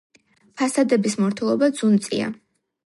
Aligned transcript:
ფასადების 0.61 1.17
მორთულობა 1.21 1.71
ძუნწია. 1.81 2.37